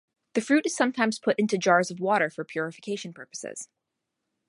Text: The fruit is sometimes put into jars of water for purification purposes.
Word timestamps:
The 0.33 0.41
fruit 0.41 0.65
is 0.65 0.75
sometimes 0.75 1.19
put 1.19 1.37
into 1.37 1.59
jars 1.59 1.91
of 1.91 1.99
water 1.99 2.31
for 2.31 2.43
purification 2.43 3.13
purposes. 3.13 3.69